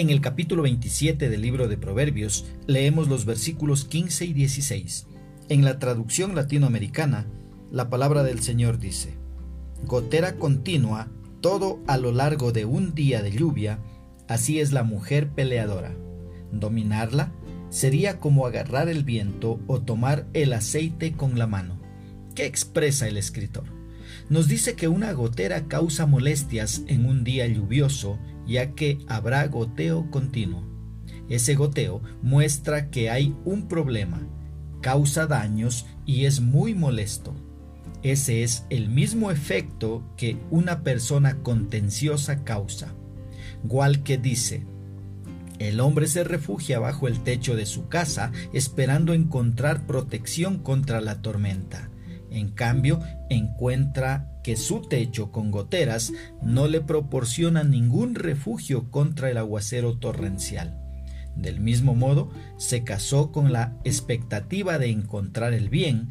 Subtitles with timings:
[0.00, 5.06] En el capítulo 27 del libro de Proverbios leemos los versículos 15 y 16.
[5.50, 7.26] En la traducción latinoamericana,
[7.70, 9.12] la palabra del Señor dice,
[9.84, 11.08] Gotera continua
[11.42, 13.78] todo a lo largo de un día de lluvia,
[14.26, 15.94] así es la mujer peleadora.
[16.50, 17.34] Dominarla
[17.68, 21.78] sería como agarrar el viento o tomar el aceite con la mano.
[22.34, 23.64] ¿Qué expresa el escritor?
[24.30, 28.18] Nos dice que una gotera causa molestias en un día lluvioso,
[28.50, 30.64] ya que habrá goteo continuo.
[31.28, 34.26] Ese goteo muestra que hay un problema,
[34.82, 37.32] causa daños y es muy molesto.
[38.02, 42.92] Ese es el mismo efecto que una persona contenciosa causa.
[44.02, 44.64] que dice,
[45.60, 51.22] el hombre se refugia bajo el techo de su casa esperando encontrar protección contra la
[51.22, 51.90] tormenta.
[52.30, 56.12] En cambio, encuentra que su techo con goteras
[56.42, 60.78] no le proporciona ningún refugio contra el aguacero torrencial.
[61.36, 66.10] Del mismo modo, se casó con la expectativa de encontrar el bien,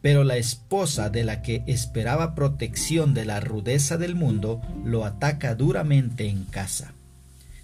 [0.00, 5.54] pero la esposa de la que esperaba protección de la rudeza del mundo lo ataca
[5.54, 6.94] duramente en casa.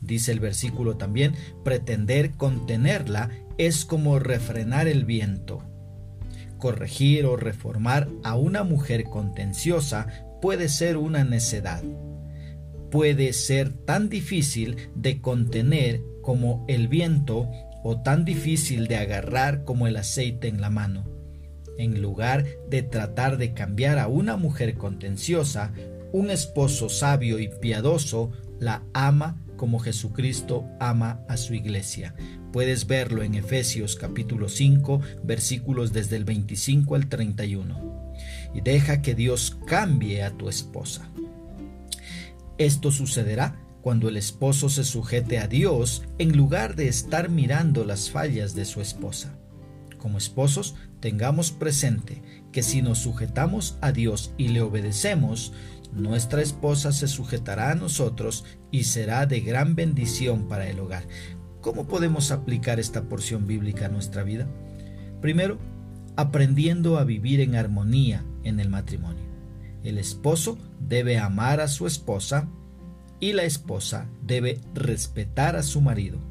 [0.00, 1.34] Dice el versículo también,
[1.64, 5.62] pretender contenerla es como refrenar el viento.
[6.60, 10.06] Corregir o reformar a una mujer contenciosa
[10.40, 11.82] puede ser una necedad.
[12.90, 17.48] Puede ser tan difícil de contener como el viento
[17.82, 21.04] o tan difícil de agarrar como el aceite en la mano.
[21.78, 25.72] En lugar de tratar de cambiar a una mujer contenciosa,
[26.12, 32.14] un esposo sabio y piadoso la ama como Jesucristo ama a su iglesia.
[32.50, 38.14] Puedes verlo en Efesios capítulo 5 versículos desde el 25 al 31.
[38.54, 41.10] Y deja que Dios cambie a tu esposa.
[42.56, 48.08] Esto sucederá cuando el esposo se sujete a Dios en lugar de estar mirando las
[48.08, 49.39] fallas de su esposa.
[50.00, 52.22] Como esposos, tengamos presente
[52.52, 55.52] que si nos sujetamos a Dios y le obedecemos,
[55.92, 61.04] nuestra esposa se sujetará a nosotros y será de gran bendición para el hogar.
[61.60, 64.48] ¿Cómo podemos aplicar esta porción bíblica a nuestra vida?
[65.20, 65.58] Primero,
[66.16, 69.24] aprendiendo a vivir en armonía en el matrimonio.
[69.82, 72.48] El esposo debe amar a su esposa
[73.20, 76.29] y la esposa debe respetar a su marido.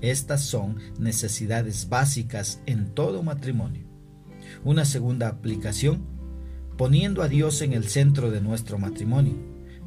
[0.00, 3.84] Estas son necesidades básicas en todo matrimonio.
[4.64, 6.06] Una segunda aplicación,
[6.76, 9.34] poniendo a Dios en el centro de nuestro matrimonio,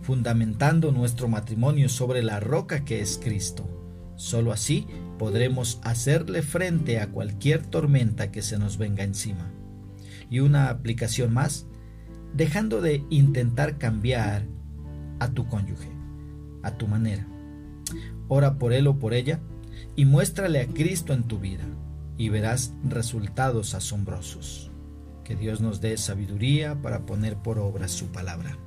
[0.01, 3.67] fundamentando nuestro matrimonio sobre la roca que es Cristo.
[4.15, 9.51] Solo así podremos hacerle frente a cualquier tormenta que se nos venga encima.
[10.29, 11.67] Y una aplicación más,
[12.33, 14.45] dejando de intentar cambiar
[15.19, 15.91] a tu cónyuge
[16.63, 17.27] a tu manera.
[18.27, 19.41] Ora por él o por ella
[19.95, 21.65] y muéstrale a Cristo en tu vida
[22.17, 24.71] y verás resultados asombrosos.
[25.23, 28.57] Que Dios nos dé sabiduría para poner por obra su palabra.